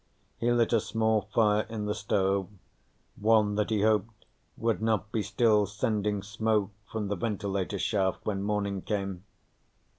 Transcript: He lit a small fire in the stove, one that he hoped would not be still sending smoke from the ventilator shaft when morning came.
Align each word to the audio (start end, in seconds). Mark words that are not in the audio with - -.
He 0.39 0.51
lit 0.51 0.73
a 0.73 0.79
small 0.79 1.29
fire 1.31 1.67
in 1.69 1.85
the 1.85 1.93
stove, 1.93 2.47
one 3.17 3.53
that 3.53 3.69
he 3.69 3.83
hoped 3.83 4.25
would 4.57 4.81
not 4.81 5.11
be 5.11 5.21
still 5.21 5.67
sending 5.67 6.23
smoke 6.23 6.71
from 6.91 7.07
the 7.07 7.15
ventilator 7.15 7.77
shaft 7.77 8.25
when 8.25 8.41
morning 8.41 8.81
came. 8.81 9.25